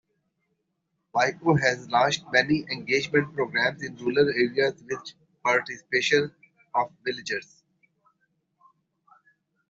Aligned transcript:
Vaiko 1.13 1.59
has 1.61 1.87
launched 1.89 2.23
many 2.33 2.65
engagement 2.71 3.31
programmes 3.35 3.83
in 3.83 3.95
rural 3.97 4.27
areas 4.31 4.73
with 4.89 4.97
the 5.05 5.13
participation 5.43 6.33
of 6.73 6.91
villagers. 7.05 7.61